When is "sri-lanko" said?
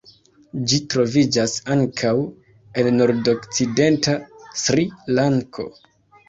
4.63-5.69